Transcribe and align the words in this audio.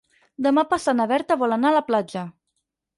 Demà 0.47 0.63
passat 0.71 0.97
na 1.01 1.07
Berta 1.13 1.39
vol 1.45 1.57
anar 1.59 1.73
a 1.73 1.77
la 1.79 1.87
platja. 1.93 2.29